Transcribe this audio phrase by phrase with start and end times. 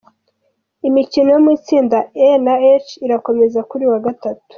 [0.87, 4.45] Imikino yo mu itsida E-H irakomeza kuri uyu wa Gatatu.